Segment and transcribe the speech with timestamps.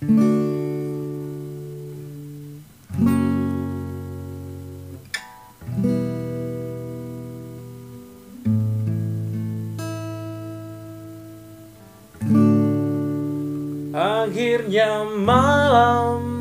[0.00, 0.16] Akhirnya
[15.20, 16.40] malam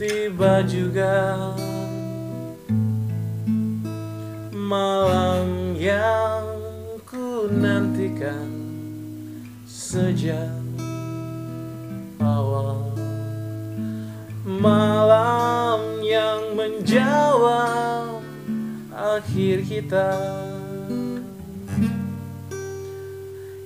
[0.00, 1.36] tiba juga.
[4.56, 6.48] Malam yang
[7.04, 8.48] ku nantikan
[9.68, 10.62] sejak
[12.22, 12.51] awal
[16.72, 18.24] menjawab
[18.96, 20.08] akhir kita.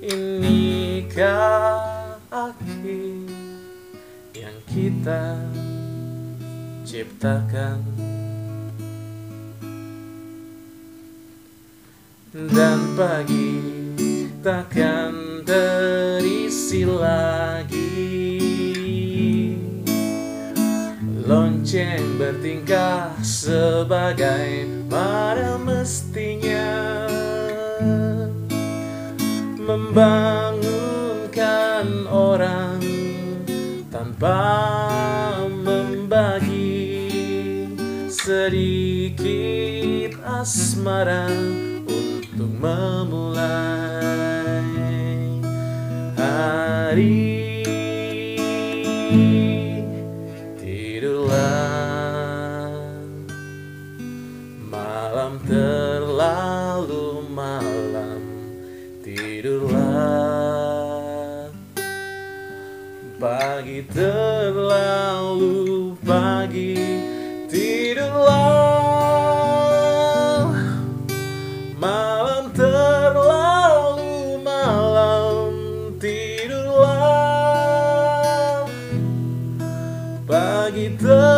[0.03, 3.31] Inikah akhir
[4.35, 5.39] yang kita
[6.83, 7.79] ciptakan?
[12.35, 13.63] Dan pagi
[14.45, 17.86] takkan terisi lagi
[21.27, 27.03] Lonceng bertingkah sebagai pada mestinya.
[29.59, 32.79] Membangunkan orang
[33.91, 34.39] tanpa
[35.51, 37.11] membagi
[38.07, 41.27] sedikit asmara
[41.91, 43.51] untuk memulai
[46.15, 47.26] hari
[63.67, 65.59] pagi terlalu
[66.07, 66.79] pagi
[67.51, 68.47] tidurlah
[71.75, 75.51] malam terlalu malam
[75.99, 77.11] tidurlah
[80.31, 81.36] pagi terlalu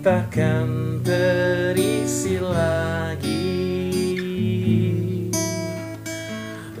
[0.00, 3.52] takkan terisi lagi.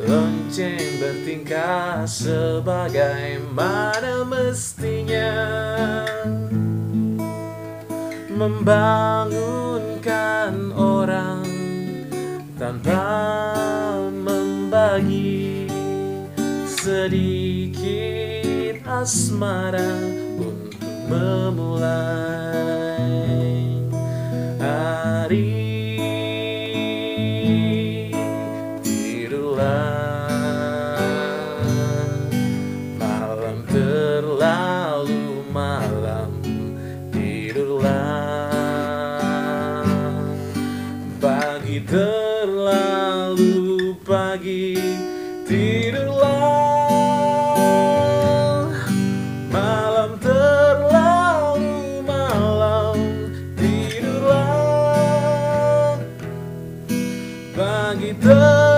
[0.00, 5.36] Lonceng bertingkah sebagai mana mestinya.
[8.32, 11.44] Membangunkan orang
[12.56, 13.04] tanpa
[14.08, 15.68] membagi
[16.64, 18.00] sedikit
[18.88, 20.00] asmara
[20.40, 22.29] untuk memulai
[35.50, 36.30] malam
[37.10, 38.54] tidurlah.
[41.20, 43.50] Pagi terlalu
[44.06, 44.78] pagi
[45.44, 46.30] tidurlah.
[49.50, 52.96] Malam terlalu malam
[53.58, 54.38] tidurlah.
[57.58, 58.69] Pagi terlalu